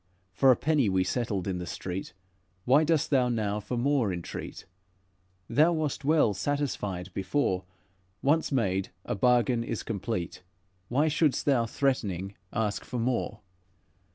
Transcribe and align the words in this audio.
For 0.33 0.49
a 0.51 0.55
penny 0.55 0.89
we 0.89 1.03
settled 1.03 1.47
in 1.47 1.59
the 1.59 1.67
street; 1.67 2.13
Why 2.65 2.83
dost 2.83 3.11
thou 3.11 3.29
now 3.29 3.59
for 3.59 3.77
more 3.77 4.11
entreat? 4.11 4.65
Thou 5.47 5.73
wast 5.73 6.03
well 6.03 6.33
satisfied 6.33 7.13
before. 7.13 7.65
Once 8.23 8.51
made, 8.51 8.89
a 9.05 9.13
bargain 9.13 9.63
is 9.63 9.83
complete; 9.83 10.41
Why 10.87 11.07
shouldst 11.07 11.45
thou, 11.45 11.67
threatening, 11.67 12.33
ask 12.51 12.83
for 12.83 12.97
more?" 12.97 13.41